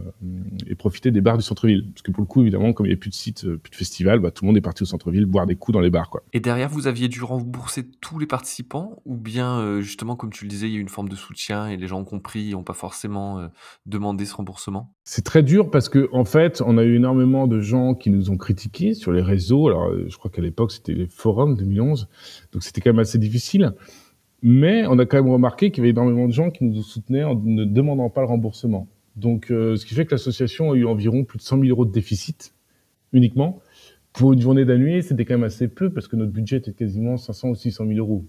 et 0.67 0.75
profiter 0.75 1.11
des 1.11 1.21
bars 1.21 1.37
du 1.37 1.43
centre-ville. 1.43 1.91
Parce 1.93 2.03
que 2.03 2.11
pour 2.11 2.23
le 2.23 2.27
coup, 2.27 2.43
évidemment, 2.43 2.73
comme 2.73 2.87
il 2.87 2.91
n'y 2.91 2.95
a 2.95 2.99
plus 2.99 3.11
de 3.11 3.15
site, 3.15 3.45
euh, 3.45 3.57
plus 3.57 3.71
de 3.71 3.77
festival, 3.77 4.19
bah, 4.19 4.31
tout 4.31 4.45
le 4.45 4.49
monde 4.49 4.57
est 4.57 4.63
parti 4.63 4.83
au 4.83 4.87
centre-ville 4.87 5.25
boire 5.25 5.47
des 5.47 5.57
coups 5.57 5.73
dans 5.73 5.81
les 5.81 5.91
bars. 5.91 6.11
Quoi. 6.11 6.23
Et 6.33 6.41
derrière, 6.41 6.69
vous 6.69 6.87
aviez 6.87 7.09
dû 7.09 7.23
rembourser 7.23 7.85
tous 8.01 8.19
les 8.19 8.27
participants 8.27 9.01
Ou 9.07 9.17
bien, 9.17 9.59
euh, 9.59 9.81
justement, 9.81 10.15
comme 10.15 10.31
tu 10.31 10.45
le 10.45 10.51
disais, 10.51 10.67
il 10.67 10.73
y 10.73 10.77
a 10.77 10.79
eu 10.79 10.83
une 10.83 10.89
forme 10.89 11.09
de 11.09 11.17
soutien 11.17 11.69
et 11.69 11.77
les 11.77 11.87
gens 11.87 12.01
ont 12.01 12.05
compris 12.05 12.51
et 12.51 12.53
n'ont 12.53 12.63
pas 12.63 12.75
forcément 12.75 13.49
demandé 13.87 14.25
ce 14.25 14.35
remboursement? 14.35 14.93
C'est 15.05 15.25
très 15.25 15.43
dur 15.43 15.71
parce 15.71 15.89
que 15.89 16.09
en 16.13 16.25
fait, 16.25 16.63
on 16.65 16.77
a 16.77 16.83
eu 16.85 16.97
énormément 16.97 17.47
de 17.47 17.61
gens 17.61 17.95
qui 17.95 18.11
nous 18.11 18.31
ont 18.31 18.37
critiqués 18.37 18.95
sur 18.95 19.13
les 19.13 19.23
réseaux. 19.23 19.69
Alors, 19.69 19.91
je 20.07 20.17
crois 20.17 20.31
qu'à 20.31 20.43
l'époque, 20.43 20.73
c'était 20.73 20.95
les 20.95 21.07
forums 21.07 21.57
2011. 21.57 22.09
Donc, 22.53 22.63
c'était 22.63 22.81
quand 22.81 22.91
même 22.91 23.01
assez 23.01 23.19
difficile. 23.19 23.73
Mais 24.43 24.87
on 24.87 24.99
a 24.99 25.07
quand 25.07 25.19
même 25.23 25.33
remarqué 25.33 25.71
qu'il 25.71 25.83
y 25.83 25.87
avait 25.87 25.91
énormément 25.91 26.27
de 26.27 26.33
gens 26.33 26.51
qui 26.51 26.65
nous 26.65 26.83
soutenaient 26.83 27.25
en 27.25 27.37
ne 27.37 27.65
demandant 27.65 28.11
pas 28.11 28.23
le 28.23 28.27
remboursement. 28.27 28.89
Donc, 29.17 29.51
euh, 29.51 29.77
ce 29.77 29.87
qui 29.87 29.95
fait 29.95 30.07
que 30.07 30.13
l'association 30.13 30.73
a 30.73 30.75
eu 30.75 30.87
environ 30.87 31.25
plus 31.25 31.39
de 31.39 31.43
100 31.43 31.61
000 31.61 31.69
euros 31.69 31.85
de 31.85 31.93
déficit 31.93 32.55
uniquement. 33.13 33.61
Pour 34.13 34.33
une 34.33 34.41
journée 34.41 34.65
d'année, 34.65 35.03
c'était 35.03 35.25
quand 35.25 35.35
même 35.35 35.45
assez 35.45 35.69
peu 35.69 35.91
parce 35.91 36.09
que 36.09 36.17
notre 36.17 36.33
budget 36.33 36.59
était 36.59 36.73
quasiment 36.73 37.17
500 37.17 37.49
ou 37.51 37.55
600 37.55 37.87
000 37.87 37.99
euros. 37.99 38.25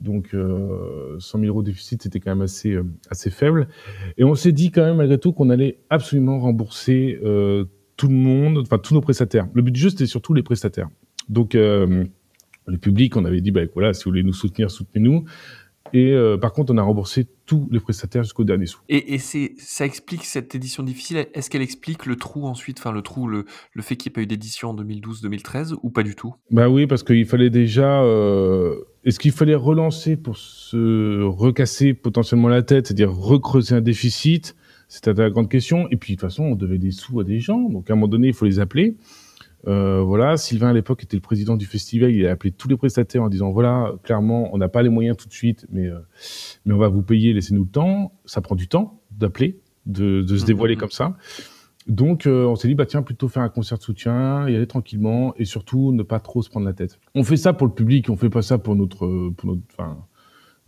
Donc, 0.00 0.34
euh, 0.34 1.18
100 1.18 1.38
000 1.40 1.48
euros 1.48 1.62
de 1.62 1.66
déficit, 1.66 2.02
c'était 2.02 2.20
quand 2.20 2.30
même 2.30 2.42
assez 2.42 2.72
euh, 2.72 2.84
assez 3.10 3.30
faible. 3.30 3.68
Et 4.16 4.24
on 4.24 4.34
s'est 4.34 4.52
dit 4.52 4.70
quand 4.70 4.82
même 4.82 4.96
malgré 4.96 5.18
tout 5.18 5.32
qu'on 5.32 5.50
allait 5.50 5.78
absolument 5.90 6.38
rembourser 6.38 7.18
euh, 7.24 7.64
tout 7.96 8.08
le 8.08 8.14
monde, 8.14 8.58
enfin 8.58 8.78
tous 8.78 8.94
nos 8.94 9.00
prestataires. 9.00 9.48
Le 9.54 9.62
but 9.62 9.72
du 9.72 9.80
jeu, 9.80 9.90
c'était 9.90 10.06
surtout 10.06 10.34
les 10.34 10.42
prestataires. 10.42 10.88
Donc, 11.28 11.54
euh, 11.54 12.04
le 12.66 12.78
public, 12.78 13.16
on 13.16 13.24
avait 13.24 13.40
dit, 13.40 13.50
bah 13.50 13.62
voilà, 13.74 13.92
si 13.92 14.04
vous 14.04 14.10
voulez 14.10 14.22
nous 14.22 14.32
soutenir, 14.32 14.70
soutenez-nous. 14.70 15.24
Et 15.92 16.12
euh, 16.12 16.38
par 16.38 16.52
contre, 16.52 16.72
on 16.72 16.78
a 16.78 16.82
remboursé 16.82 17.26
tous 17.46 17.68
les 17.70 17.80
prestataires 17.80 18.22
jusqu'au 18.22 18.44
dernier 18.44 18.66
sou. 18.66 18.80
Et, 18.88 19.18
ça 19.18 19.84
explique 19.84 20.24
cette 20.24 20.54
édition 20.54 20.82
difficile. 20.82 21.26
Est-ce 21.34 21.50
qu'elle 21.50 21.62
explique 21.62 22.06
le 22.06 22.16
trou 22.16 22.46
ensuite, 22.46 22.78
enfin 22.78 22.92
le 22.92 23.02
trou, 23.02 23.26
le, 23.26 23.44
le 23.72 23.82
fait 23.82 23.96
qu'il 23.96 24.10
n'y 24.10 24.12
ait 24.12 24.16
pas 24.16 24.22
eu 24.22 24.26
d'édition 24.26 24.70
en 24.70 24.76
2012-2013 24.76 25.74
ou 25.82 25.90
pas 25.90 26.02
du 26.02 26.14
tout? 26.14 26.34
Bah 26.50 26.68
oui, 26.68 26.86
parce 26.86 27.02
qu'il 27.02 27.26
fallait 27.26 27.50
déjà. 27.50 28.02
Euh, 28.02 28.76
est-ce 29.04 29.18
qu'il 29.18 29.32
fallait 29.32 29.54
relancer 29.54 30.16
pour 30.16 30.36
se 30.36 31.22
recasser 31.22 31.92
potentiellement 31.92 32.48
la 32.48 32.62
tête, 32.62 32.86
c'est-à-dire 32.86 33.12
recreuser 33.12 33.74
un 33.74 33.80
déficit? 33.80 34.54
C'était 34.88 35.14
la 35.14 35.30
grande 35.30 35.48
question. 35.48 35.88
Et 35.90 35.96
puis 35.96 36.14
de 36.14 36.20
toute 36.20 36.28
façon, 36.28 36.44
on 36.44 36.54
devait 36.54 36.78
des 36.78 36.90
sous 36.90 37.18
à 37.20 37.24
des 37.24 37.40
gens, 37.40 37.68
donc 37.68 37.90
à 37.90 37.94
un 37.94 37.96
moment 37.96 38.08
donné, 38.08 38.28
il 38.28 38.34
faut 38.34 38.44
les 38.44 38.60
appeler. 38.60 38.94
Euh, 39.68 40.02
voilà, 40.02 40.36
Sylvain 40.36 40.70
à 40.70 40.72
l'époque 40.72 41.04
était 41.04 41.16
le 41.16 41.22
président 41.22 41.56
du 41.56 41.66
festival. 41.66 42.10
Il 42.12 42.26
a 42.26 42.32
appelé 42.32 42.50
tous 42.50 42.68
les 42.68 42.76
prestataires 42.76 43.22
en 43.22 43.28
disant 43.28 43.50
voilà, 43.50 43.94
clairement, 44.02 44.50
on 44.52 44.58
n'a 44.58 44.68
pas 44.68 44.82
les 44.82 44.88
moyens 44.88 45.16
tout 45.16 45.28
de 45.28 45.32
suite, 45.32 45.66
mais 45.70 45.86
euh, 45.86 45.98
mais 46.64 46.74
on 46.74 46.78
va 46.78 46.88
vous 46.88 47.02
payer. 47.02 47.32
Laissez-nous 47.32 47.64
le 47.64 47.70
temps. 47.70 48.12
Ça 48.24 48.40
prend 48.40 48.56
du 48.56 48.68
temps 48.68 49.02
d'appeler, 49.10 49.60
de, 49.86 50.22
de 50.22 50.36
se 50.36 50.44
dévoiler 50.44 50.76
mmh. 50.76 50.78
comme 50.78 50.90
ça. 50.90 51.16
Donc 51.88 52.26
euh, 52.26 52.44
on 52.46 52.54
s'est 52.54 52.68
dit 52.68 52.74
bah 52.74 52.86
tiens 52.86 53.02
plutôt 53.02 53.28
faire 53.28 53.42
un 53.42 53.48
concert 53.48 53.78
de 53.78 53.82
soutien, 53.82 54.48
y 54.48 54.54
aller 54.54 54.66
tranquillement 54.66 55.34
et 55.36 55.44
surtout 55.44 55.92
ne 55.92 56.02
pas 56.02 56.20
trop 56.20 56.42
se 56.42 56.48
prendre 56.48 56.66
la 56.66 56.72
tête. 56.72 56.98
On 57.14 57.24
fait 57.24 57.36
ça 57.36 57.52
pour 57.52 57.66
le 57.66 57.72
public, 57.72 58.08
on 58.08 58.16
fait 58.16 58.30
pas 58.30 58.42
ça 58.42 58.58
pour 58.58 58.76
notre 58.76 59.30
pour 59.30 59.50
notre. 59.50 59.62
Enfin, 59.72 59.98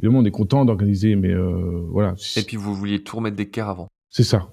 évidemment 0.01 0.21
on 0.21 0.25
est 0.25 0.33
content 0.33 0.65
d'organiser, 0.65 1.15
mais 1.15 1.31
euh, 1.31 1.87
voilà. 1.89 2.15
Et 2.37 2.43
puis 2.43 2.57
vous 2.57 2.75
vouliez 2.75 3.03
tout 3.03 3.17
remettre 3.17 3.37
d'équerre 3.37 3.69
avant. 3.69 3.89
C'est 4.09 4.25
ça. 4.25 4.53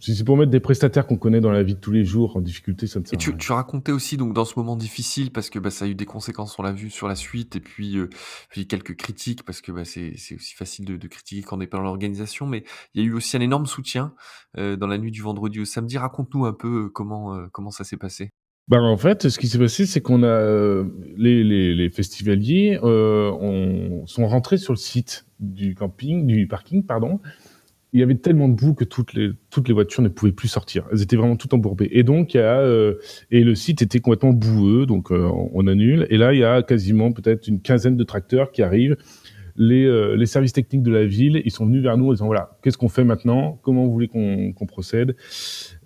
Si. 0.00 0.12
Si 0.12 0.16
c'est 0.16 0.24
pour 0.24 0.36
mettre 0.36 0.50
des 0.50 0.60
prestataires 0.60 1.06
qu'on 1.06 1.16
connaît 1.16 1.40
dans 1.40 1.50
la 1.50 1.62
vie 1.62 1.74
de 1.74 1.80
tous 1.80 1.92
les 1.92 2.04
jours 2.04 2.36
en 2.36 2.40
difficulté, 2.40 2.86
ça 2.86 3.00
ne 3.00 3.04
sert 3.04 3.14
Et 3.14 3.16
tu, 3.16 3.36
tu 3.36 3.52
racontais 3.52 3.92
aussi 3.92 4.16
donc 4.16 4.32
dans 4.32 4.44
ce 4.44 4.58
moment 4.58 4.76
difficile 4.76 5.32
parce 5.32 5.50
que 5.50 5.58
bah, 5.58 5.70
ça 5.70 5.84
a 5.84 5.88
eu 5.88 5.94
des 5.94 6.04
conséquences, 6.04 6.58
on 6.58 6.62
l'a 6.62 6.72
vu 6.72 6.90
sur 6.90 7.08
la 7.08 7.14
suite, 7.14 7.56
et 7.56 7.60
puis, 7.60 7.98
euh, 7.98 8.08
puis 8.48 8.66
quelques 8.66 8.96
critiques 8.96 9.42
parce 9.44 9.60
que 9.60 9.72
bah, 9.72 9.84
c'est 9.84 10.14
aussi 10.34 10.54
facile 10.54 10.84
de, 10.84 10.96
de 10.96 11.08
critiquer 11.08 11.42
quand 11.42 11.56
on 11.56 11.58
n'est 11.58 11.66
pas 11.66 11.78
dans 11.78 11.84
l'organisation, 11.84 12.46
mais 12.46 12.64
il 12.94 13.02
y 13.02 13.04
a 13.04 13.08
eu 13.08 13.12
aussi 13.12 13.36
un 13.36 13.40
énorme 13.40 13.66
soutien 13.66 14.14
euh, 14.58 14.76
dans 14.76 14.86
la 14.86 14.98
nuit 14.98 15.10
du 15.10 15.22
vendredi 15.22 15.60
au 15.60 15.64
samedi. 15.64 15.98
Raconte-nous 15.98 16.46
un 16.46 16.52
peu 16.52 16.84
euh, 16.84 16.88
comment, 16.88 17.34
euh, 17.34 17.46
comment 17.52 17.70
ça 17.70 17.84
s'est 17.84 17.96
passé. 17.96 18.30
Bah, 18.68 18.80
en 18.80 18.96
fait, 18.96 19.28
ce 19.28 19.38
qui 19.38 19.46
s'est 19.46 19.60
passé, 19.60 19.86
c'est 19.86 20.00
qu'on 20.00 20.24
a 20.24 20.26
euh, 20.26 20.84
les, 21.16 21.44
les, 21.44 21.72
les 21.72 21.88
festivaliers 21.88 22.80
euh, 22.82 23.30
on, 23.40 24.04
sont 24.06 24.26
rentrés 24.26 24.58
sur 24.58 24.72
le 24.72 24.78
site 24.78 25.24
du 25.38 25.76
camping, 25.76 26.26
du 26.26 26.48
parking, 26.48 26.84
pardon, 26.84 27.20
il 27.96 28.00
y 28.00 28.02
avait 28.02 28.16
tellement 28.16 28.50
de 28.50 28.54
boue 28.54 28.74
que 28.74 28.84
toutes 28.84 29.14
les, 29.14 29.30
toutes 29.48 29.68
les 29.68 29.74
voitures 29.74 30.02
ne 30.02 30.08
pouvaient 30.08 30.30
plus 30.30 30.48
sortir. 30.48 30.84
Elles 30.92 31.00
étaient 31.00 31.16
vraiment 31.16 31.36
toutes 31.36 31.54
embourbées. 31.54 31.88
Et 31.92 32.02
donc, 32.02 32.36
euh, 32.36 32.96
et 33.30 33.42
le 33.42 33.54
site 33.54 33.80
était 33.80 34.00
complètement 34.00 34.34
boueux, 34.34 34.84
donc 34.84 35.10
euh, 35.10 35.26
on 35.54 35.66
annule. 35.66 36.06
Et 36.10 36.18
là, 36.18 36.34
il 36.34 36.40
y 36.40 36.44
a 36.44 36.62
quasiment 36.62 37.10
peut-être 37.12 37.48
une 37.48 37.62
quinzaine 37.62 37.96
de 37.96 38.04
tracteurs 38.04 38.52
qui 38.52 38.62
arrivent. 38.62 38.98
Les, 39.56 39.86
euh, 39.86 40.14
les 40.14 40.26
services 40.26 40.52
techniques 40.52 40.82
de 40.82 40.90
la 40.90 41.06
ville, 41.06 41.40
ils 41.46 41.50
sont 41.50 41.64
venus 41.64 41.82
vers 41.82 41.96
nous 41.96 42.08
en 42.08 42.12
disant 42.12 42.26
voilà, 42.26 42.58
qu'est-ce 42.62 42.76
qu'on 42.76 42.90
fait 42.90 43.04
maintenant? 43.04 43.58
Comment 43.62 43.86
vous 43.86 43.92
voulez 43.92 44.08
qu'on 44.08 44.66
procède? 44.68 45.16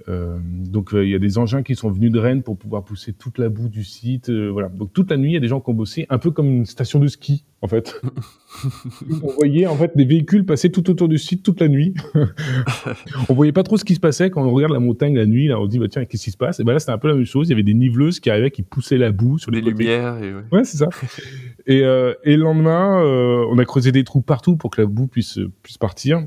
Euh, 0.08 0.38
donc 0.44 0.94
euh, 0.94 1.04
il 1.04 1.10
y 1.10 1.14
a 1.14 1.18
des 1.18 1.38
engins 1.38 1.62
qui 1.62 1.74
sont 1.74 1.90
venus 1.90 2.10
de 2.10 2.18
Rennes 2.18 2.42
pour 2.42 2.56
pouvoir 2.56 2.84
pousser 2.84 3.12
toute 3.12 3.38
la 3.38 3.48
boue 3.48 3.68
du 3.68 3.84
site. 3.84 4.30
euh, 4.30 4.48
voilà. 4.48 4.68
Donc 4.68 4.92
toute 4.92 5.10
la 5.10 5.16
nuit, 5.16 5.30
il 5.30 5.34
y 5.34 5.36
a 5.36 5.40
des 5.40 5.48
gens 5.48 5.60
qui 5.60 5.70
ont 5.70 5.74
bossé, 5.74 6.06
un 6.10 6.18
peu 6.18 6.30
comme 6.30 6.46
une 6.46 6.66
station 6.66 6.98
de 6.98 7.06
ski 7.06 7.44
en 7.62 7.68
fait. 7.68 8.00
on 9.22 9.32
voyait 9.32 9.66
en 9.66 9.76
fait 9.76 9.96
des 9.96 10.04
véhicules 10.04 10.44
passer 10.46 10.70
tout 10.70 10.88
autour 10.90 11.08
du 11.08 11.18
site 11.18 11.42
toute 11.42 11.60
la 11.60 11.68
nuit. 11.68 11.94
on 13.28 13.34
voyait 13.34 13.52
pas 13.52 13.62
trop 13.62 13.76
ce 13.76 13.84
qui 13.84 13.94
se 13.94 14.00
passait 14.00 14.30
quand 14.30 14.42
on 14.42 14.50
regarde 14.50 14.72
la 14.72 14.80
montagne 14.80 15.16
la 15.16 15.26
nuit. 15.26 15.48
Là, 15.48 15.60
on 15.60 15.66
se 15.66 15.70
dit 15.70 15.78
bah 15.78 15.88
tiens 15.88 16.04
qu'est-ce 16.04 16.24
qui 16.24 16.30
se 16.30 16.38
passe? 16.38 16.60
Et 16.60 16.64
ben 16.64 16.72
là 16.72 16.78
c'était 16.78 16.92
un 16.92 16.98
peu 16.98 17.08
la 17.08 17.14
même 17.14 17.24
chose. 17.24 17.48
Il 17.48 17.50
y 17.50 17.54
avait 17.54 17.62
des 17.62 17.74
niveleuses 17.74 18.20
qui 18.20 18.30
arrivaient, 18.30 18.50
qui 18.50 18.62
poussaient 18.62 18.98
la 18.98 19.12
boue 19.12 19.38
sur 19.38 19.50
Les 19.50 19.60
les, 19.60 19.70
lumières 19.70 20.22
et 20.22 20.34
ouais. 20.34 20.42
Ouais, 20.52 20.64
c'est 20.64 20.78
ça. 20.78 20.88
et, 21.66 21.78
et 21.78 22.36
le 22.36 22.42
lendemain, 22.42 23.02
on 23.50 23.58
a 23.58 23.64
creusé 23.64 23.92
des 23.92 24.04
trous 24.04 24.22
partout 24.22 24.56
pour 24.56 24.70
que 24.70 24.80
la 24.80 24.86
boue 24.86 25.06
puisse, 25.06 25.38
puisse 25.62 25.78
partir. 25.78 26.26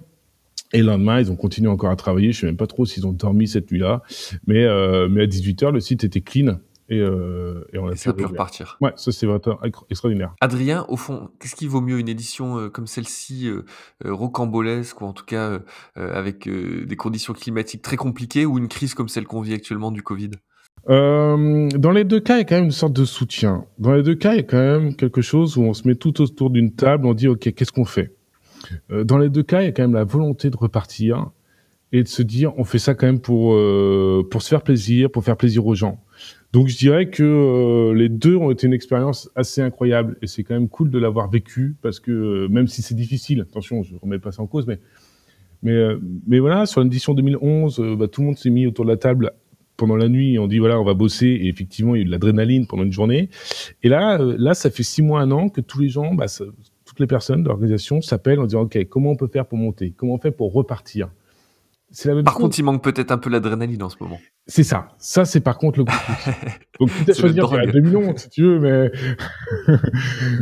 Et 0.73 0.79
le 0.79 0.87
lendemain, 0.87 1.19
ils 1.19 1.31
ont 1.31 1.35
continué 1.35 1.69
encore 1.69 1.91
à 1.91 1.95
travailler. 1.95 2.31
Je 2.31 2.41
sais 2.41 2.45
même 2.47 2.57
pas 2.57 2.67
trop 2.67 2.85
s'ils 2.85 3.05
ont 3.07 3.13
dormi 3.13 3.47
cette 3.47 3.71
nuit-là. 3.71 4.01
Mais, 4.47 4.63
euh, 4.65 5.07
mais 5.09 5.23
à 5.23 5.27
18h, 5.27 5.71
le 5.71 5.79
site 5.79 6.03
était 6.03 6.21
clean. 6.21 6.57
Et, 6.89 6.99
euh, 6.99 7.63
et 7.71 7.77
on 7.77 7.87
a 7.87 7.91
Et 7.91 7.93
pu 7.93 7.97
ça 7.99 8.09
a 8.09 8.13
pu 8.13 8.25
repartir. 8.25 8.77
Ouais, 8.81 8.91
ça 8.97 9.11
c'est 9.11 9.25
vraiment 9.25 9.63
ex- 9.63 9.79
extraordinaire. 9.89 10.33
Adrien, 10.41 10.85
au 10.89 10.97
fond, 10.97 11.29
qu'est-ce 11.39 11.55
qui 11.55 11.65
vaut 11.65 11.79
mieux 11.79 11.97
une 11.97 12.09
édition 12.09 12.59
euh, 12.59 12.69
comme 12.69 12.87
celle-ci, 12.87 13.47
euh, 13.47 13.63
euh, 14.05 14.13
rocambolesque, 14.13 14.99
ou 15.01 15.05
en 15.05 15.13
tout 15.13 15.25
cas 15.25 15.59
avec 15.95 16.49
des 16.49 16.95
conditions 16.95 17.33
climatiques 17.33 17.81
très 17.81 17.95
compliquées, 17.95 18.45
ou 18.45 18.57
une 18.57 18.67
crise 18.67 18.95
comme 18.95 19.07
celle 19.07 19.25
qu'on 19.25 19.41
vit 19.41 19.53
actuellement 19.53 19.91
du 19.91 20.01
Covid? 20.03 20.31
Euh, 20.89 21.69
dans 21.69 21.91
les 21.91 22.03
deux 22.03 22.19
cas, 22.19 22.35
il 22.35 22.39
y 22.39 22.41
a 22.41 22.43
quand 22.43 22.55
même 22.55 22.65
une 22.65 22.71
sorte 22.71 22.93
de 22.93 23.05
soutien. 23.05 23.65
Dans 23.79 23.93
les 23.93 24.03
deux 24.03 24.15
cas, 24.15 24.33
il 24.33 24.37
y 24.37 24.39
a 24.39 24.43
quand 24.43 24.57
même 24.57 24.95
quelque 24.95 25.21
chose 25.21 25.57
où 25.57 25.61
on 25.63 25.73
se 25.73 25.87
met 25.87 25.95
tout 25.95 26.21
autour 26.21 26.49
d'une 26.49 26.73
table, 26.73 27.05
on 27.05 27.13
dit 27.13 27.27
OK, 27.27 27.53
qu'est-ce 27.53 27.71
qu'on 27.71 27.85
fait? 27.85 28.13
Dans 28.89 29.17
les 29.17 29.29
deux 29.29 29.43
cas, 29.43 29.61
il 29.61 29.65
y 29.65 29.67
a 29.67 29.71
quand 29.71 29.83
même 29.83 29.93
la 29.93 30.03
volonté 30.03 30.49
de 30.49 30.57
repartir 30.57 31.31
et 31.91 32.01
de 32.03 32.07
se 32.07 32.23
dire 32.23 32.53
on 32.57 32.63
fait 32.63 32.79
ça 32.79 32.95
quand 32.95 33.05
même 33.05 33.19
pour 33.19 33.53
euh, 33.53 34.27
pour 34.29 34.41
se 34.41 34.49
faire 34.49 34.63
plaisir, 34.63 35.11
pour 35.11 35.23
faire 35.23 35.37
plaisir 35.37 35.65
aux 35.65 35.75
gens. 35.75 36.03
Donc 36.51 36.67
je 36.67 36.77
dirais 36.77 37.09
que 37.09 37.23
euh, 37.23 37.93
les 37.93 38.09
deux 38.09 38.35
ont 38.35 38.51
été 38.51 38.67
une 38.67 38.73
expérience 38.73 39.29
assez 39.35 39.61
incroyable 39.61 40.17
et 40.21 40.27
c'est 40.27 40.43
quand 40.43 40.53
même 40.55 40.69
cool 40.69 40.89
de 40.89 40.97
l'avoir 40.99 41.29
vécu 41.29 41.75
parce 41.81 41.99
que 41.99 42.11
euh, 42.11 42.47
même 42.47 42.67
si 42.67 42.81
c'est 42.81 42.95
difficile, 42.95 43.41
attention, 43.41 43.83
je 43.83 43.95
remets 44.01 44.19
pas 44.19 44.31
ça 44.31 44.41
en 44.41 44.47
cause, 44.47 44.65
mais 44.67 44.79
mais 45.61 45.71
euh, 45.71 45.99
voilà, 46.39 46.65
sur 46.65 46.81
l'édition 46.83 47.13
2011, 47.13 47.79
euh, 47.79 47.95
bah, 47.95 48.07
tout 48.07 48.21
le 48.21 48.27
monde 48.27 48.37
s'est 48.37 48.49
mis 48.49 48.67
autour 48.67 48.85
de 48.85 48.89
la 48.89 48.97
table 48.97 49.31
pendant 49.77 49.95
la 49.95 50.09
nuit, 50.09 50.37
on 50.37 50.47
dit 50.47 50.59
voilà, 50.59 50.79
on 50.79 50.83
va 50.83 50.93
bosser, 50.93 51.27
et 51.27 51.47
effectivement, 51.47 51.95
il 51.95 51.99
y 51.99 52.01
a 52.01 52.03
eu 52.03 52.05
de 52.05 52.11
l'adrénaline 52.11 52.67
pendant 52.67 52.83
une 52.83 52.91
journée. 52.91 53.29
Et 53.81 53.89
là, 53.89 54.19
euh, 54.19 54.35
là, 54.37 54.53
ça 54.53 54.69
fait 54.69 54.83
six 54.83 55.01
mois, 55.01 55.21
un 55.21 55.31
an 55.31 55.49
que 55.49 55.61
tous 55.61 55.79
les 55.79 55.89
gens, 55.89 56.13
bah, 56.13 56.27
ça- 56.27 56.43
toutes 56.93 56.99
les 56.99 57.07
personnes 57.07 57.41
de 57.41 57.47
l'organisation 57.49 58.01
s'appellent 58.01 58.39
en 58.39 58.45
disant 58.45 58.61
ok, 58.61 58.77
comment 58.87 59.09
on 59.11 59.15
peut 59.15 59.27
faire 59.27 59.47
pour 59.47 59.57
monter, 59.57 59.93
comment 59.97 60.13
on 60.13 60.19
fait 60.19 60.29
pour 60.31 60.53
repartir? 60.53 61.09
C'est 61.95 62.09
la 62.09 62.15
même 62.15 62.23
Par 62.23 62.33
chose. 62.33 62.41
contre, 62.43 62.59
il 62.59 62.63
manque 62.63 62.83
peut-être 62.83 63.11
un 63.11 63.19
peu 63.19 63.29
l'adrénaline 63.29 63.83
en 63.83 63.89
ce 63.89 63.97
moment. 63.99 64.19
C'est 64.47 64.63
ça. 64.63 64.89
Ça, 64.97 65.25
c'est 65.25 65.41
par 65.41 65.57
contre 65.59 65.77
le 65.79 65.85
coup. 65.85 65.93
Donc, 66.79 66.89
quitte 66.89 67.09
à 67.11 67.13
choisir, 67.13 67.45
à 67.45 67.47
drogue. 67.65 67.71
2011, 67.71 68.17
si 68.17 68.29
tu 68.29 68.41
veux, 68.43 68.59
mais, 68.59 68.91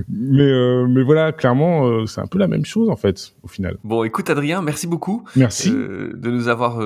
mais, 0.08 0.42
euh, 0.44 0.88
mais 0.88 1.04
voilà, 1.04 1.34
clairement, 1.34 1.86
euh, 1.88 2.06
c'est 2.06 2.22
un 2.22 2.28
peu 2.28 2.40
la 2.40 2.48
même 2.48 2.64
chose, 2.66 2.90
en 2.90 2.96
fait, 2.96 3.34
au 3.44 3.48
final. 3.50 3.78
Bon, 3.84 4.04
écoute 4.06 4.30
Adrien, 4.30 4.62
merci 4.62 4.88
beaucoup 4.88 5.26
Merci. 5.36 5.72
euh, 5.74 6.14
de 6.16 6.32
nous 6.32 6.48
avoir 6.48 6.80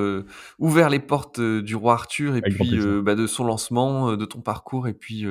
ouvert 0.60 0.90
les 0.90 1.00
portes 1.00 1.40
du 1.40 1.76
roi 1.76 1.94
Arthur 1.94 2.36
et 2.36 2.40
Avec 2.40 2.56
puis 2.56 2.80
bah, 3.04 3.14
de 3.16 3.28
son 3.28 3.44
lancement, 3.46 4.16
de 4.18 4.26
ton 4.26 4.42
parcours 4.42 4.88
et 4.88 4.94
puis 4.94 5.26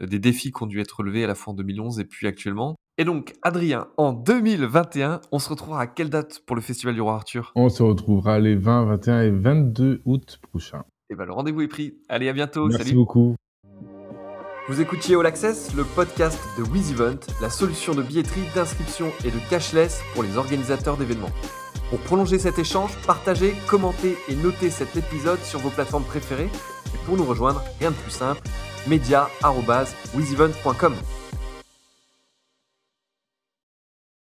des 0.00 0.18
défis 0.18 0.50
qui 0.52 0.62
ont 0.62 0.66
dû 0.66 0.80
être 0.80 0.98
relevés 0.98 1.22
à 1.24 1.26
la 1.28 1.34
fois 1.34 1.52
en 1.52 1.56
2011 1.56 2.00
et 2.00 2.04
puis 2.04 2.26
actuellement. 2.26 2.76
Et 3.00 3.04
donc, 3.04 3.32
Adrien, 3.40 3.86
en 3.96 4.12
2021, 4.12 5.22
on 5.32 5.38
se 5.38 5.48
retrouvera 5.48 5.80
à 5.80 5.86
quelle 5.86 6.10
date 6.10 6.42
pour 6.44 6.54
le 6.54 6.60
Festival 6.60 6.94
du 6.94 7.00
roi 7.00 7.14
Arthur? 7.14 7.50
On 7.54 7.70
se 7.70 7.82
retrouvera 7.82 8.38
les 8.38 8.56
20, 8.56 8.84
21 8.84 9.22
et 9.22 9.30
22 9.30 10.02
août 10.04 10.38
prochains. 10.42 10.84
Et 11.08 11.14
ben 11.14 11.24
le 11.24 11.32
rendez-vous 11.32 11.62
est 11.62 11.68
pris. 11.68 11.94
Allez, 12.10 12.28
à 12.28 12.34
bientôt. 12.34 12.66
Merci 12.66 12.82
Salut. 12.82 12.96
beaucoup. 12.96 13.36
Vous 14.68 14.82
écoutiez 14.82 15.16
All 15.16 15.24
Access, 15.24 15.74
le 15.74 15.84
podcast 15.84 16.38
de 16.58 16.62
WizEvent, 16.62 17.20
la 17.40 17.48
solution 17.48 17.94
de 17.94 18.02
billetterie, 18.02 18.44
d'inscription 18.54 19.06
et 19.24 19.30
de 19.30 19.38
cashless 19.48 20.02
pour 20.12 20.22
les 20.22 20.36
organisateurs 20.36 20.98
d'événements. 20.98 21.32
Pour 21.88 22.00
prolonger 22.00 22.38
cet 22.38 22.58
échange, 22.58 22.94
partagez, 23.06 23.54
commentez 23.66 24.18
et 24.28 24.34
notez 24.34 24.68
cet 24.68 24.94
épisode 24.94 25.40
sur 25.40 25.60
vos 25.60 25.70
plateformes 25.70 26.04
préférées. 26.04 26.50
Et 26.94 26.98
pour 27.06 27.16
nous 27.16 27.24
rejoindre, 27.24 27.64
rien 27.78 27.92
de 27.92 27.96
plus 27.96 28.12
simple, 28.12 28.42
media.wizevent.com. 28.86 30.92